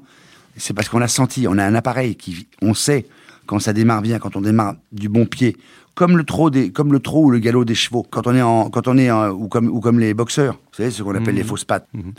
c'est 0.55 0.73
parce 0.73 0.87
qu'on 0.87 1.01
a 1.01 1.07
senti, 1.09 1.45
on 1.47 1.57
a 1.57 1.63
un 1.63 1.75
appareil 1.75 2.15
qui, 2.15 2.47
on 2.61 2.73
sait 2.73 3.05
quand 3.49 3.57
ça 3.57 3.73
démarre 3.73 4.03
bien, 4.03 4.19
quand 4.19 4.35
on 4.35 4.41
démarre 4.41 4.75
du 4.91 5.09
bon 5.09 5.25
pied, 5.25 5.57
comme 5.95 6.19
le 6.19 6.23
trot 6.23 6.51
des, 6.51 6.71
comme 6.71 6.93
le 6.93 6.99
trot 6.99 7.23
ou 7.25 7.31
le 7.31 7.39
galop 7.39 7.65
des 7.65 7.73
chevaux. 7.73 8.05
Quand 8.07 8.27
on 8.27 8.35
est 8.35 8.43
en, 8.43 8.69
quand 8.69 8.87
on 8.87 8.95
est 8.95 9.11
ou 9.11 9.47
comme 9.47 9.67
ou 9.69 9.79
comme 9.79 9.99
les 9.99 10.13
boxeurs, 10.13 10.53
vous 10.53 10.77
savez 10.77 10.91
ce 10.91 11.01
qu'on 11.01 11.15
appelle 11.15 11.33
les 11.33 11.41
mhm. 11.41 11.47
fausses 11.47 11.65
pattes, 11.65 11.87
mhm. 11.93 12.13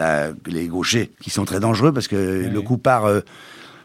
les 0.46 0.66
gauchers 0.66 1.12
qui 1.20 1.30
sont 1.30 1.44
très 1.44 1.60
dangereux 1.60 1.92
parce 1.92 2.08
que 2.08 2.50
le 2.52 2.62
coup 2.62 2.78
part 2.78 3.04
euh, 3.04 3.20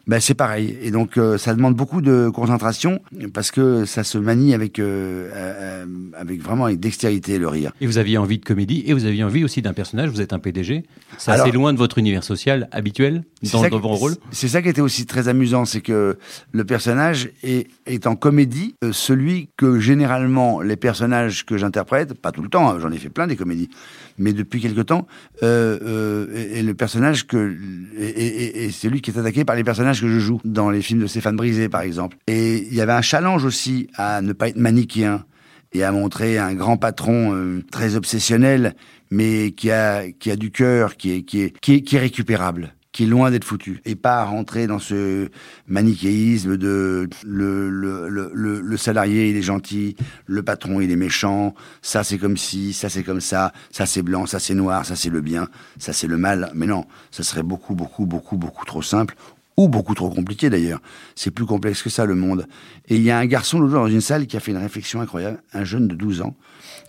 ben, 0.08 0.20
c'est 0.20 0.36
pareil. 0.36 0.78
Et 0.82 0.92
donc, 0.92 1.18
euh, 1.18 1.38
ça 1.38 1.56
demande 1.56 1.76
beaucoup 1.76 2.02
de 2.02 2.30
concentration 2.30 3.02
parce 3.34 3.50
que 3.52 3.86
ça 3.86 4.04
se 4.04 4.18
manie 4.18 4.54
avec, 4.54 4.78
euh, 4.78 5.30
euh, 5.34 5.86
avec 6.16 6.42
vraiment 6.42 6.66
avec 6.66 6.80
dextérité, 6.80 7.40
le 7.40 7.48
rire. 7.48 7.72
Et 7.82 7.88
vous 7.88 7.98
aviez 7.98 8.18
envie 8.18 8.38
de 8.38 8.46
comédie 8.46 8.84
et 8.86 8.94
vous 8.94 9.06
aviez 9.06 9.24
envie 9.24 9.44
aussi 9.44 9.62
d'un 9.62 9.74
personnage. 9.74 10.10
Vous 10.10 10.22
êtes 10.22 10.34
un 10.34 10.40
PDG. 10.40 10.84
C'est 11.18 11.32
assez 11.32 11.52
loin 11.52 11.74
de 11.74 11.78
votre 11.78 11.98
univers 11.98 12.24
social 12.24 12.68
habituel 12.72 13.24
dans, 13.52 13.68
dans 13.68 13.80
vos 13.80 13.96
rôles. 13.96 14.16
C'est 14.32 14.48
ça 14.48 14.62
qui 14.62 14.70
était 14.70 14.82
aussi 14.82 15.06
très 15.06 15.28
amusant, 15.28 15.66
c'est 15.66 15.82
que 15.82 16.18
le 16.52 16.66
personnage 16.66 17.30
est, 17.44 17.68
est 17.86 18.08
en 18.08 18.16
comédie 18.16 18.76
celui 18.92 19.50
que 19.58 19.80
généralement 19.80 20.62
les 20.62 20.76
personnages 20.76 21.46
que 21.46 21.58
j'interprète, 21.58 22.14
pas 22.14 22.32
tout 22.32 22.42
le 22.42 22.50
temps, 22.50 22.70
hein, 22.70 22.78
j'en 22.80 22.92
ai 22.92 22.98
fait 22.98 23.10
plein 23.10 23.28
des 23.28 23.36
comédies, 23.36 23.70
mais 24.18 24.34
depuis 24.34 24.62
quelque 24.62 24.82
temps, 24.82 25.08
euh, 25.44 26.28
et, 26.36 26.64
le 26.64 26.74
personnage 26.74 27.28
que 27.28 27.56
et, 27.98 28.70
c'est 28.72 28.90
lui 28.90 29.02
qui 29.02 29.12
est 29.12 29.18
attaqué 29.18 29.46
par 29.46 29.56
les 29.56 29.64
personnages 29.64 29.95
que 30.02 30.08
je 30.08 30.20
joue 30.20 30.40
dans 30.44 30.70
les 30.70 30.82
films 30.82 31.02
de 31.02 31.08
Stéphane 31.08 31.36
Brisé, 31.36 31.70
par 31.70 31.82
exemple. 31.82 32.18
Et 32.28 32.58
il 32.68 32.74
y 32.74 32.82
avait 32.82 32.94
un 32.94 33.02
challenge 33.02 33.46
aussi 33.46 33.90
à 33.96 34.22
ne 34.22 34.34
pas 34.34 34.50
être 34.50 34.58
manichéen 34.58 35.26
et 35.74 35.84
à 35.84 35.92
montrer 35.92 36.38
un 36.38 36.54
grand 36.54 36.78
patron 36.78 37.34
euh, 37.34 37.64
très 37.72 37.96
obsessionnel, 37.96 38.76
mais 39.12 39.52
qui 39.52 39.72
a 39.72 40.10
qui 40.12 40.32
a 40.32 40.36
du 40.36 40.52
cœur, 40.52 40.98
qui 40.98 41.12
est 41.12 41.22
qui 41.24 41.42
est 41.42 41.60
qui 41.60 41.96
est, 41.96 42.00
récupérable 42.00 42.74
qui 42.96 43.04
est 43.04 43.08
loin 43.08 43.30
d'être 43.30 43.44
foutu 43.44 43.82
et 43.84 43.96
pas 43.96 44.24
rentrer 44.24 44.68
dans 44.68 44.80
ce 44.80 45.28
manichéisme 45.68 46.56
de 46.56 47.10
le, 47.26 47.70
le, 47.70 48.08
le, 48.08 48.62
le, 48.62 48.78
salarié 48.78 49.32
il 49.32 49.36
est 49.36 49.42
gentil, 49.42 49.98
le 50.26 50.44
patron 50.44 50.80
il 50.80 50.90
est 50.90 50.96
méchant, 50.96 51.56
ça 51.82 52.06
c'est 52.06 52.18
comme 52.18 52.38
ci, 52.38 52.72
ça 52.72 52.88
c'est 52.88 53.04
comme 53.04 53.20
ça, 53.20 53.52
ça 53.70 53.86
c'est 53.86 54.02
blanc, 54.02 54.26
ça 54.26 54.40
c'est 54.40 54.54
noir, 54.54 54.86
ça 54.86 54.96
c'est 54.96 55.10
le 55.10 55.20
bien, 55.20 55.50
ça 55.78 55.92
c'est 55.92 56.08
le 56.08 56.16
mal. 56.16 56.52
Mais 56.56 56.68
non, 56.68 56.86
ça 57.12 57.24
serait 57.24 57.44
beaucoup, 57.44 57.76
beaucoup, 57.76 58.06
beaucoup, 58.06 58.38
beaucoup 58.38 58.64
trop 58.64 58.82
simple 58.82 59.18
ou 59.58 59.68
beaucoup 59.68 59.96
trop 59.96 60.10
compliqué 60.10 60.50
d'ailleurs. 60.50 60.82
C'est 61.16 61.32
plus 61.32 61.46
complexe 61.46 61.82
que 61.82 61.90
ça 61.90 62.06
le 62.06 62.16
monde. 62.16 62.48
Et 62.88 62.96
il 62.96 63.02
y 63.02 63.12
a 63.12 63.18
un 63.18 63.26
garçon 63.26 63.60
l'autre 63.60 63.72
jour 63.72 63.82
dans 63.82 63.90
une 63.90 64.02
salle 64.02 64.28
qui 64.28 64.38
a 64.38 64.40
fait 64.40 64.52
une 64.52 64.58
réflexion 64.58 65.02
incroyable, 65.02 65.42
un 65.54 65.64
jeune 65.64 65.88
de 65.88 65.96
12 65.96 66.22
ans, 66.22 66.36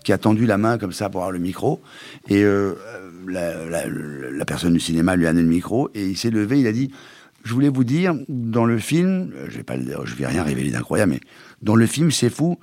qui 0.04 0.12
a 0.12 0.18
tendu 0.18 0.46
la 0.46 0.58
main 0.58 0.78
comme 0.78 0.92
ça 0.92 1.08
pour 1.08 1.20
avoir 1.20 1.32
le 1.32 1.38
micro. 1.38 1.80
Et 2.28 2.42
euh, 2.42 2.75
la, 3.26 4.44
personne 4.44 4.73
du 4.73 4.80
cinéma 4.80 5.16
lui 5.16 5.26
a 5.26 5.32
donné 5.32 5.42
le 5.42 5.49
micro 5.49 5.90
et 5.94 6.06
il 6.06 6.16
s'est 6.16 6.30
levé, 6.30 6.61
il 6.61 6.66
a 6.66 6.73
dit 6.73 6.90
je 7.44 7.54
voulais 7.54 7.68
vous 7.68 7.85
dire, 7.85 8.12
dans 8.28 8.64
le 8.64 8.76
film, 8.76 9.30
je 9.49 9.56
vais 9.56 9.62
pas, 9.62 9.76
je 9.76 10.14
vais 10.16 10.26
rien 10.26 10.42
révéler 10.42 10.73
d'incroyable, 10.73 11.12
mais 11.12 11.20
dans 11.62 11.76
le 11.76 11.87
film, 11.87 12.11
c'est 12.11 12.28
fou, 12.28 12.58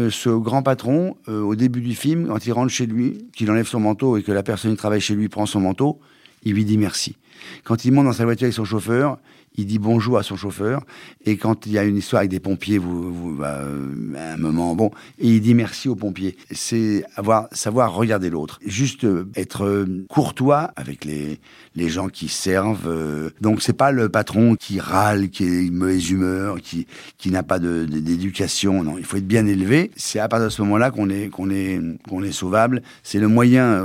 euh, 0.00 0.10
ce 0.10 0.28
grand 0.28 0.64
patron, 0.64 1.16
euh, 1.28 1.40
au 1.40 1.54
début 1.54 1.80
du 1.80 1.94
film, 1.94 2.26
quand 2.26 2.44
il 2.44 2.52
rentre 2.52 2.72
chez 2.72 2.86
lui, 2.86 3.28
qu'il 3.32 3.48
enlève 3.48 3.68
son 3.68 3.78
manteau 3.78 4.16
et 4.16 4.24
que 4.24 4.32
la 4.32 4.42
personne 4.42 4.72
qui 4.72 4.76
travaille 4.76 5.00
chez 5.00 5.14
lui 5.14 5.28
prend 5.28 5.46
son 5.46 5.60
manteau, 5.60 6.00
il 6.42 6.54
lui 6.54 6.64
dit 6.64 6.78
merci. 6.78 7.16
Quand 7.62 7.84
il 7.84 7.92
monte 7.92 8.06
dans 8.06 8.12
sa 8.12 8.24
voiture 8.24 8.46
avec 8.46 8.54
son 8.54 8.64
chauffeur, 8.64 9.18
il 9.56 9.66
dit 9.66 9.78
bonjour 9.78 10.18
à 10.18 10.22
son 10.22 10.36
chauffeur, 10.36 10.84
et 11.24 11.36
quand 11.36 11.66
il 11.66 11.72
y 11.72 11.78
a 11.78 11.84
une 11.84 11.96
histoire 11.96 12.20
avec 12.20 12.30
des 12.30 12.40
pompiers, 12.40 12.78
vous, 12.78 13.12
vous 13.12 13.36
bah, 13.36 13.58
euh, 13.60 14.32
un 14.34 14.36
moment, 14.36 14.74
bon, 14.74 14.90
et 15.18 15.28
il 15.28 15.40
dit 15.40 15.54
merci 15.54 15.88
aux 15.88 15.94
pompiers. 15.94 16.36
C'est 16.50 17.04
avoir, 17.16 17.48
savoir 17.52 17.94
regarder 17.94 18.30
l'autre. 18.30 18.58
Juste 18.66 19.04
euh, 19.04 19.28
être 19.36 19.64
euh, 19.64 20.04
courtois 20.08 20.72
avec 20.76 21.04
les, 21.04 21.38
les 21.76 21.88
gens 21.88 22.08
qui 22.08 22.28
servent. 22.28 23.32
Donc 23.40 23.62
c'est 23.62 23.72
pas 23.72 23.92
le 23.92 24.08
patron 24.08 24.56
qui 24.56 24.80
râle, 24.80 25.30
qui 25.30 25.44
est 25.44 25.70
mauvaise 25.70 26.10
humeur, 26.10 26.60
qui, 26.60 26.86
qui 27.18 27.30
n'a 27.30 27.42
pas 27.42 27.58
d'éducation. 27.58 28.82
Non, 28.82 28.98
il 28.98 29.04
faut 29.04 29.18
être 29.18 29.26
bien 29.26 29.46
élevé. 29.46 29.92
C'est 29.96 30.18
à 30.18 30.28
partir 30.28 30.46
de 30.46 30.52
ce 30.52 30.62
moment-là 30.62 30.90
qu'on 30.90 31.10
est, 31.10 31.28
qu'on 31.28 31.50
est, 31.50 31.80
qu'on 32.08 32.22
est 32.22 32.32
sauvable. 32.32 32.82
C'est 33.02 33.20
le 33.20 33.28
moyen 33.28 33.78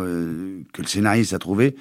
que 0.73 0.81
le 0.81 0.87
scénariste 0.87 1.33
a 1.33 1.39
trouvé 1.39 1.75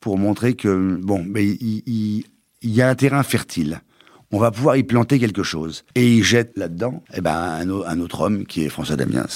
pour 0.00 0.18
montrer 0.18 0.54
que, 0.54 0.98
bon, 1.02 1.24
mais 1.28 1.46
il 1.46 2.24
y 2.62 2.82
a 2.82 2.88
un 2.88 2.94
terrain 2.94 3.22
fertile. 3.22 3.80
On 4.32 4.38
va 4.38 4.50
pouvoir 4.50 4.76
y 4.76 4.82
planter 4.82 5.18
quelque 5.18 5.42
chose. 5.42 5.84
Et 5.94 6.16
il 6.16 6.22
jette 6.22 6.56
là-dedans 6.56 7.02
eh 7.14 7.20
ben, 7.20 7.58
un, 7.86 8.00
autre 8.00 8.20
homme 8.20 8.46
qui 8.46 8.64
est 8.64 8.68
François 8.68 8.96
Damiens, 8.96 9.26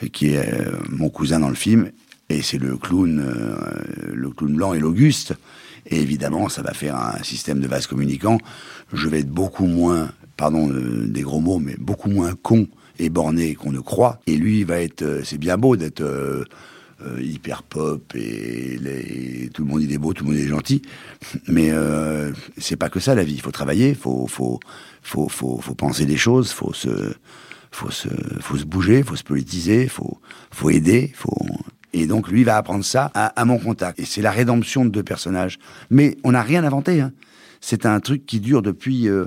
et 0.00 0.08
qui 0.08 0.28
est 0.28 0.52
euh, 0.52 0.78
mon 0.88 1.10
cousin 1.10 1.40
dans 1.40 1.48
le 1.48 1.54
film. 1.54 1.90
Et 2.30 2.40
c'est 2.40 2.58
le 2.58 2.76
clown, 2.76 3.20
euh, 3.20 4.12
le 4.14 4.30
clown 4.30 4.54
blanc 4.54 4.74
et 4.74 4.78
l'Auguste. 4.78 5.34
Et 5.86 6.00
évidemment, 6.00 6.48
ça 6.48 6.62
va 6.62 6.72
faire 6.72 6.96
un 6.96 7.22
système 7.22 7.60
de 7.60 7.68
vase 7.68 7.86
communicant. 7.86 8.38
Je 8.94 9.08
vais 9.08 9.20
être 9.20 9.30
beaucoup 9.30 9.66
moins, 9.66 10.10
pardon 10.38 10.70
euh, 10.70 11.06
des 11.06 11.22
gros 11.22 11.40
mots, 11.40 11.58
mais 11.58 11.76
beaucoup 11.78 12.08
moins 12.08 12.34
con 12.34 12.66
et 12.98 13.10
borné 13.10 13.54
qu'on 13.54 13.72
ne 13.72 13.80
croit. 13.80 14.20
Et 14.26 14.38
lui, 14.38 14.64
va 14.64 14.80
être, 14.80 15.20
c'est 15.24 15.36
bien 15.36 15.58
beau 15.58 15.76
d'être 15.76 16.02
euh, 17.04 17.22
hyper 17.22 17.62
pop 17.62 18.14
et 18.14 19.50
tout 19.52 19.64
le 19.64 19.68
monde 19.68 19.82
il 19.82 19.92
est 19.92 19.98
beau, 19.98 20.12
tout 20.12 20.24
le 20.24 20.30
monde 20.30 20.38
est 20.38 20.46
gentil. 20.48 20.82
Mais 21.48 21.70
euh, 21.70 22.32
c'est 22.58 22.76
pas 22.76 22.88
que 22.88 23.00
ça 23.00 23.14
la 23.14 23.24
vie. 23.24 23.34
Il 23.34 23.40
faut 23.40 23.50
travailler, 23.50 23.94
faut 23.94 24.26
faut 24.26 24.60
faut 25.02 25.28
faut, 25.28 25.58
faut 25.60 25.74
penser 25.74 26.06
des 26.06 26.16
choses, 26.16 26.50
faut 26.50 26.72
se 26.72 27.14
faut 27.70 27.90
se 27.90 28.08
faut 28.40 28.56
se 28.56 28.64
bouger, 28.64 29.02
faut 29.02 29.16
se 29.16 29.24
politiser, 29.24 29.88
faut 29.88 30.18
faut 30.50 30.70
aider, 30.70 31.12
faut 31.14 31.46
et 31.94 32.06
donc 32.06 32.28
lui 32.28 32.42
va 32.42 32.56
apprendre 32.56 32.84
ça 32.84 33.10
à, 33.14 33.44
mon 33.44 33.58
contact. 33.58 34.00
Et 34.00 34.04
c'est 34.04 34.20
la 34.20 34.32
rédemption 34.32 34.84
de 34.84 34.90
deux 34.90 35.04
personnages. 35.04 35.58
Mais 35.90 36.16
on 36.24 36.32
n'a 36.32 36.42
rien 36.42 36.64
inventé. 36.64 37.00
Hein. 37.00 37.12
C'est 37.60 37.86
un 37.86 38.00
truc 38.00 38.26
qui 38.26 38.40
dure 38.40 38.62
depuis. 38.62 39.08
Euh, 39.08 39.26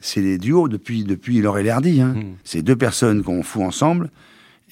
c'est 0.00 0.20
les 0.20 0.36
duos 0.36 0.68
depuis 0.68 1.04
depuis 1.04 1.38
et 1.38 1.70
Hardy. 1.70 2.00
Hein. 2.00 2.14
Hmm. 2.16 2.34
C'est 2.42 2.62
deux 2.62 2.76
personnes 2.76 3.22
qu'on 3.22 3.44
fout 3.44 3.62
ensemble 3.62 4.10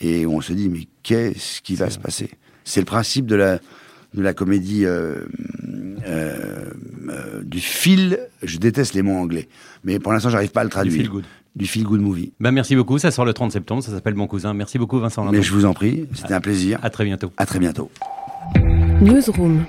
et 0.01 0.27
on 0.27 0.41
se 0.41 0.53
dit 0.53 0.69
mais 0.69 0.87
qu'est-ce 1.03 1.61
qui 1.61 1.75
va 1.75 1.91
se 1.91 1.99
passer? 1.99 2.31
C'est 2.65 2.81
le 2.81 2.87
principe 2.87 3.27
de 3.27 3.37
la 3.37 3.59
de 4.15 4.23
la 4.23 4.33
comédie 4.33 4.85
euh, 4.85 5.17
euh, 6.07 6.71
euh, 7.09 7.43
du 7.43 7.61
fil. 7.61 8.19
Je 8.43 8.59
déteste 8.59 8.95
les 8.95 9.03
mots 9.03 9.17
anglais, 9.17 9.49
mais 9.85 9.99
pour 9.99 10.13
l'instant 10.13 10.31
j'arrive 10.31 10.51
pas 10.51 10.63
à 10.63 10.65
le 10.65 10.71
traduire. 10.71 10.95
Du 10.95 11.01
feel 11.03 11.11
good. 11.11 11.25
Du 11.57 11.67
feel 11.67 11.85
good 11.85 12.01
movie. 12.01 12.33
Ben 12.41 12.53
merci 12.53 12.77
beaucoup. 12.77 12.99
Ça 12.99 13.11
sort 13.11 13.25
le 13.25 13.33
30 13.33 13.53
septembre. 13.53 13.83
Ça 13.83 13.91
s'appelle 13.91 14.15
Mon 14.15 14.27
cousin. 14.27 14.55
Merci 14.55 14.79
beaucoup 14.79 14.99
Vincent. 14.99 15.25
Mais 15.31 15.43
je 15.43 15.53
vous 15.53 15.65
en 15.65 15.75
prie. 15.75 16.07
C'était 16.15 16.35
un 16.35 16.41
plaisir. 16.41 16.79
À 16.83 16.91
très 16.91 17.05
bientôt. 17.05 17.33
À 17.37 17.47
très 17.47 17.59
bientôt. 17.59 17.91
Newsroom. 19.01 19.65